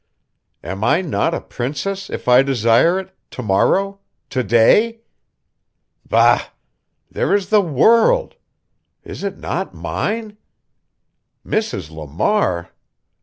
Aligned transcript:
Am 0.63 0.83
I 0.83 1.01
not 1.01 1.35
a 1.35 1.39
princess 1.39 2.09
if 2.09 2.27
I 2.27 2.41
desire 2.41 2.97
it 2.99 3.15
tomorrow 3.29 3.99
today? 4.31 5.01
Bah! 6.09 6.45
There 7.11 7.35
is 7.35 7.49
the 7.49 7.61
world 7.61 8.33
is 9.03 9.23
it 9.23 9.37
not 9.37 9.75
mine? 9.75 10.37
Mrs. 11.45 11.91
Lamar? 11.91 12.71